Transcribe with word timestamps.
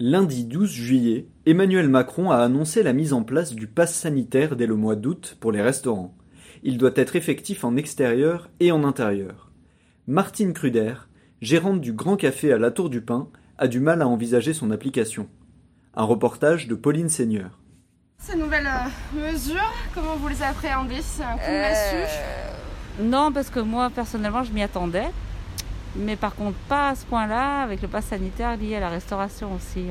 Lundi 0.00 0.44
12 0.44 0.70
juillet, 0.70 1.26
Emmanuel 1.44 1.88
Macron 1.88 2.30
a 2.30 2.36
annoncé 2.36 2.84
la 2.84 2.92
mise 2.92 3.12
en 3.12 3.24
place 3.24 3.52
du 3.52 3.66
pass 3.66 3.92
sanitaire 3.92 4.54
dès 4.54 4.66
le 4.66 4.76
mois 4.76 4.94
d'août 4.94 5.36
pour 5.40 5.50
les 5.50 5.60
restaurants. 5.60 6.14
Il 6.62 6.78
doit 6.78 6.92
être 6.94 7.16
effectif 7.16 7.64
en 7.64 7.74
extérieur 7.74 8.48
et 8.60 8.70
en 8.70 8.84
intérieur. 8.84 9.50
Martine 10.06 10.52
Cruder, 10.52 10.94
gérante 11.40 11.80
du 11.80 11.92
Grand 11.94 12.14
Café 12.14 12.52
à 12.52 12.58
la 12.58 12.70
Tour 12.70 12.90
du 12.90 13.00
Pin, 13.00 13.28
a 13.58 13.66
du 13.66 13.80
mal 13.80 14.00
à 14.00 14.06
envisager 14.06 14.54
son 14.54 14.70
application. 14.70 15.28
Un 15.94 16.04
reportage 16.04 16.68
de 16.68 16.76
Pauline 16.76 17.08
Seigneur. 17.08 17.58
Ces 18.18 18.36
nouvelles 18.36 18.68
euh, 18.68 19.32
mesures, 19.32 19.74
comment 19.96 20.14
vous 20.14 20.28
les 20.28 20.44
appréhendez? 20.44 21.02
C'est 21.02 21.24
un 21.24 21.38
coup 21.38 21.50
de 21.50 21.60
massue? 21.60 22.12
Non, 23.00 23.32
parce 23.32 23.50
que 23.50 23.58
moi, 23.58 23.90
personnellement, 23.90 24.44
je 24.44 24.52
m'y 24.52 24.62
attendais. 24.62 25.08
Mais 25.96 26.16
par 26.16 26.34
contre, 26.34 26.56
pas 26.68 26.90
à 26.90 26.94
ce 26.94 27.04
point-là, 27.06 27.62
avec 27.62 27.82
le 27.82 27.88
pass 27.88 28.06
sanitaire 28.06 28.56
lié 28.56 28.76
à 28.76 28.80
la 28.80 28.88
restauration 28.90 29.52
aussi. 29.54 29.86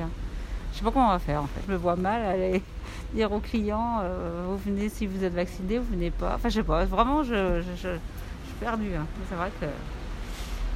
Je 0.74 0.78
sais 0.78 0.84
pas 0.84 0.92
comment 0.92 1.08
on 1.08 1.12
va 1.12 1.20
faire, 1.20 1.42
en 1.44 1.48
fait. 1.48 1.62
Je 1.68 1.72
me 1.72 1.78
vois 1.78 1.96
mal 1.96 2.24
aller 2.24 2.62
dire 3.14 3.32
aux 3.32 3.40
clients, 3.40 4.00
euh, 4.04 4.46
vous 4.48 4.58
venez 4.58 4.90
si 4.90 5.08
vous 5.08 5.24
êtes 5.24 5.34
vacciné, 5.34 5.80
vous 5.80 5.86
venez 5.92 6.12
pas. 6.12 6.36
Enfin, 6.36 6.50
je 6.50 6.56
sais 6.56 6.64
pas. 6.64 6.86
Vraiment, 6.86 7.24
je, 7.24 7.62
je, 7.62 7.72
je- 7.76 7.88
je 7.90 8.48
suis 8.48 8.56
perdue. 8.60 8.94
hein. 8.96 9.06
C'est 9.30 9.36
vrai 9.36 9.52
que... 9.60 9.66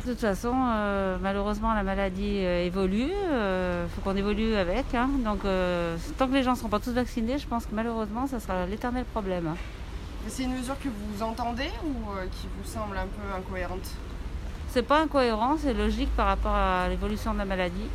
De 0.07 0.13
toute 0.13 0.21
façon, 0.21 0.51
euh, 0.55 1.17
malheureusement, 1.21 1.75
la 1.75 1.83
maladie 1.83 2.39
euh, 2.43 2.65
évolue. 2.65 3.11
Il 3.11 3.89
faut 3.91 4.01
qu'on 4.01 4.15
évolue 4.17 4.55
avec. 4.55 4.95
hein. 4.95 5.07
Donc, 5.23 5.45
euh, 5.45 5.95
tant 6.17 6.27
que 6.27 6.33
les 6.33 6.41
gens 6.41 6.53
ne 6.53 6.57
seront 6.57 6.69
pas 6.69 6.79
tous 6.79 6.91
vaccinés, 6.93 7.37
je 7.37 7.45
pense 7.47 7.67
que 7.67 7.75
malheureusement, 7.75 8.25
ça 8.25 8.39
sera 8.39 8.65
l'éternel 8.65 9.05
problème. 9.05 9.45
hein. 9.47 9.57
C'est 10.27 10.43
une 10.43 10.53
mesure 10.57 10.79
que 10.79 10.87
vous 10.89 11.21
entendez 11.23 11.69
ou 11.83 12.11
euh, 12.17 12.25
qui 12.31 12.47
vous 12.57 12.67
semble 12.67 12.97
un 12.97 13.05
peu 13.05 13.37
incohérente? 13.37 13.91
C'est 14.71 14.83
pas 14.83 15.01
incohérent, 15.01 15.57
c'est 15.61 15.73
logique 15.73 16.09
par 16.15 16.27
rapport 16.27 16.55
à 16.55 16.87
l'évolution 16.89 17.33
de 17.33 17.37
la 17.39 17.45
maladie. 17.45 17.87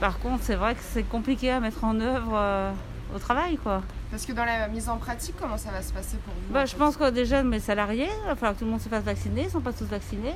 Par 0.00 0.18
contre, 0.18 0.42
c'est 0.42 0.54
vrai 0.56 0.74
que 0.74 0.80
c'est 0.82 1.02
compliqué 1.04 1.50
à 1.50 1.60
mettre 1.60 1.82
en 1.84 1.98
œuvre 2.00 2.32
euh, 2.34 2.72
au 3.14 3.18
travail, 3.18 3.56
quoi. 3.56 3.80
Parce 4.10 4.26
que 4.26 4.32
dans 4.32 4.44
la 4.44 4.68
mise 4.68 4.88
en 4.88 4.96
pratique, 4.98 5.34
comment 5.40 5.56
ça 5.56 5.70
va 5.70 5.80
se 5.82 5.92
passer 5.92 6.16
pour 6.18 6.34
vous 6.34 6.52
Bah, 6.52 6.66
je 6.66 6.76
pense 6.76 6.96
que 6.96 7.08
déjà, 7.10 7.42
mes 7.42 7.58
salariés, 7.60 8.08
il 8.22 8.28
va 8.28 8.34
falloir 8.34 8.54
que 8.54 8.58
tout 8.58 8.64
le 8.64 8.70
monde 8.72 8.80
se 8.80 8.88
fasse 8.88 9.02
vacciner. 9.04 9.42
Ils 9.42 9.46
ne 9.46 9.50
sont 9.50 9.60
pas 9.60 9.72
tous 9.72 9.84
vaccinés. 9.86 10.34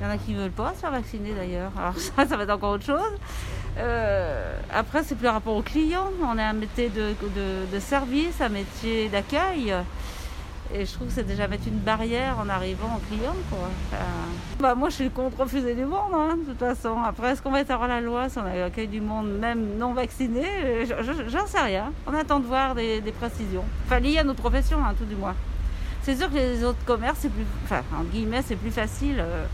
Il 0.00 0.04
y 0.04 0.06
en 0.06 0.10
a 0.12 0.16
qui 0.16 0.32
ne 0.32 0.38
veulent 0.40 0.50
pas 0.50 0.72
se 0.74 0.80
faire 0.80 0.90
vacciner 0.90 1.34
d'ailleurs. 1.34 1.70
Alors 1.78 1.96
ça, 1.98 2.26
ça 2.26 2.36
va 2.36 2.42
être 2.42 2.50
encore 2.50 2.72
autre 2.72 2.84
chose. 2.86 3.12
Euh, 3.78 4.54
après, 4.74 5.04
c'est 5.04 5.14
plus 5.14 5.28
rapport 5.28 5.54
aux 5.56 5.62
clients. 5.62 6.10
On 6.22 6.36
est 6.36 6.42
un 6.42 6.52
métier 6.54 6.88
de, 6.88 7.14
de- 7.22 7.72
de 7.72 7.80
service, 7.80 8.40
un 8.40 8.48
métier 8.48 9.08
d'accueil. 9.08 9.72
Et 10.72 10.86
je 10.86 10.92
trouve 10.92 11.08
que 11.08 11.12
c'est 11.14 11.26
déjà 11.26 11.48
mettre 11.48 11.66
une 11.66 11.78
barrière 11.80 12.38
en 12.38 12.48
arrivant 12.48 12.86
aux 12.96 13.00
clients. 13.14 13.34
Quoi. 13.50 13.68
Bah, 14.60 14.74
moi, 14.76 14.88
je 14.88 14.94
suis 14.94 15.10
contre 15.10 15.40
refuser 15.40 15.74
du 15.74 15.84
monde, 15.84 16.12
hein, 16.14 16.36
de 16.36 16.50
toute 16.50 16.58
façon. 16.60 16.96
Après, 17.04 17.30
est-ce 17.32 17.42
qu'on 17.42 17.50
va 17.50 17.60
être 17.60 17.70
hors 17.70 17.86
la 17.88 18.00
loi 18.00 18.28
si 18.28 18.38
on 18.38 18.44
accueille 18.64 18.86
du 18.86 19.00
monde, 19.00 19.28
même 19.38 19.76
non 19.78 19.94
vacciné? 19.94 20.42
Je- 20.84 21.02
je- 21.02 21.28
J'en 21.28 21.46
sais 21.46 21.60
rien. 21.60 21.92
On 22.06 22.14
attend 22.14 22.38
de 22.38 22.46
voir 22.46 22.74
des, 22.74 23.00
précisions. 23.18 23.64
Enfin, 23.86 23.98
liées 23.98 24.18
à 24.18 24.24
notre 24.24 24.40
profession, 24.40 24.78
hein, 24.78 24.94
tout 24.96 25.04
du 25.06 25.16
moins. 25.16 25.34
C'est 26.02 26.16
sûr 26.16 26.30
que 26.30 26.36
les 26.36 26.62
autres 26.64 26.84
commerces, 26.86 27.18
c'est 27.22 27.28
plus, 27.32 27.44
enfin, 27.64 27.82
en 27.98 28.04
guillemets, 28.04 28.42
c'est 28.46 28.56
plus 28.56 28.70
facile 28.70 29.16
euh, 29.18 29.44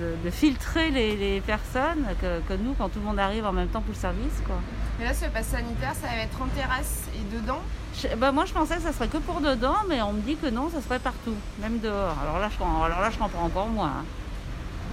de, 0.00 0.14
de 0.24 0.30
filtrer 0.30 0.90
les, 0.90 1.16
les 1.16 1.40
personnes 1.40 2.04
que, 2.20 2.40
que 2.48 2.54
nous 2.54 2.74
quand 2.74 2.88
tout 2.88 2.98
le 2.98 3.04
monde 3.06 3.18
arrive 3.18 3.46
en 3.46 3.52
même 3.52 3.68
temps 3.68 3.80
pour 3.80 3.94
le 3.94 3.98
service, 4.00 4.40
quoi. 4.46 4.56
Mais 4.98 5.04
là, 5.04 5.14
ce 5.14 5.26
pass 5.26 5.46
sanitaire, 5.46 5.92
ça 5.94 6.08
va 6.08 6.22
être 6.22 6.40
en 6.40 6.46
terrasse 6.48 7.04
et 7.14 7.34
dedans 7.36 7.60
Je- 7.94 8.14
bah, 8.16 8.32
moi, 8.32 8.44
je 8.46 8.52
pensais 8.52 8.76
que 8.76 8.82
ça 8.82 8.92
serait 8.92 9.08
que 9.08 9.18
pour 9.18 9.40
dedans, 9.40 9.76
mais 9.88 10.00
on 10.02 10.12
me 10.12 10.20
dit 10.22 10.36
que 10.36 10.48
non, 10.48 10.70
ça 10.70 10.80
serait 10.80 10.98
partout, 10.98 11.34
même 11.60 11.78
dehors. 11.80 12.16
Alors 12.22 12.38
là, 12.38 12.48
je, 12.50 12.62
alors 12.62 13.00
là, 13.00 13.10
je 13.10 13.18
comprends 13.18 13.44
encore 13.44 13.68
moins. 13.68 13.88
hein. 14.00 14.04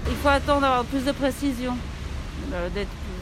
Il 0.08 0.16
faut 0.16 0.28
attendre 0.30 0.62
d'avoir 0.62 0.84
plus 0.86 1.06
de 1.06 1.12
précision. 1.14 1.78
euh, 2.54 2.68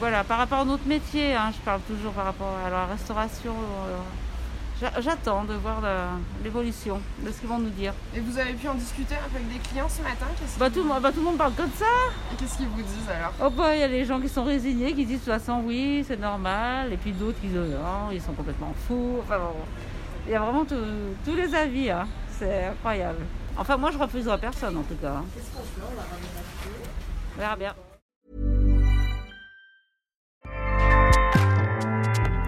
voilà, 0.00 0.24
par 0.24 0.38
rapport 0.38 0.60
à 0.60 0.64
notre 0.64 0.86
métier, 0.86 1.34
hein, 1.34 1.50
je 1.54 1.60
parle 1.64 1.80
toujours 1.82 2.12
par 2.12 2.24
rapport 2.24 2.56
à 2.66 2.70
la 2.70 2.86
restauration. 2.86 3.52
euh, 3.52 3.96
J'attends 4.98 5.44
de 5.44 5.54
voir 5.54 5.80
l'évolution 6.42 7.00
de 7.24 7.30
ce 7.30 7.38
qu'ils 7.38 7.48
vont 7.48 7.58
nous 7.60 7.70
dire. 7.70 7.92
Et 8.16 8.20
vous 8.20 8.36
avez 8.36 8.52
pu 8.54 8.66
en 8.66 8.74
discuter 8.74 9.14
avec 9.14 9.48
des 9.52 9.58
clients 9.60 9.88
ce 9.88 10.02
matin 10.02 10.26
Qu'est-ce 10.40 10.58
Bah, 10.58 10.66
qu'ils- 10.66 10.74
tout, 10.74 10.82
le 10.82 10.88
monde- 10.92 11.02
bah, 11.02 11.12
tout 11.12 11.18
le 11.20 11.24
monde 11.24 11.38
parle 11.38 11.54
de 11.54 11.62
ça. 11.78 11.84
Et 12.32 12.36
qu'est-ce 12.36 12.56
qu'ils 12.56 12.66
vous 12.68 12.82
disent 12.82 13.08
alors? 13.08 13.32
Oh 13.44 13.50
bah, 13.50 13.76
il 13.76 13.80
y 13.80 13.84
a 13.84 13.88
les 13.88 14.04
gens 14.04 14.20
qui 14.20 14.28
sont 14.28 14.42
résignés, 14.44 14.92
qui 14.92 15.04
disent 15.06 15.20
de 15.20 15.24
toute 15.24 15.32
façon 15.34 15.62
oui, 15.64 16.04
c'est 16.08 16.18
normal, 16.18 16.92
et 16.92 16.96
puis 16.96 17.12
d'autres 17.12 17.40
qui 17.40 17.46
disent 17.46 17.56
non, 17.58 18.10
ils 18.10 18.20
sont 18.20 18.32
complètement 18.32 18.74
fous. 18.88 19.18
Enfin 19.22 19.38
bon, 19.38 19.54
il 20.26 20.32
y 20.32 20.34
a 20.34 20.40
vraiment 20.40 20.64
tout- 20.64 20.74
tous 21.24 21.36
les 21.36 21.54
avis, 21.54 21.90
hein. 21.90 22.08
c'est 22.38 22.64
incroyable. 22.66 23.18
Enfin 23.56 23.76
moi 23.76 23.90
je 23.92 23.98
refuserai 23.98 24.38
personne 24.38 24.76
en 24.78 24.82
tout 24.82 24.96
cas. 24.96 25.12
hein. 25.18 25.24
On 27.36 27.40
verra 27.40 27.54
bien. 27.56 27.74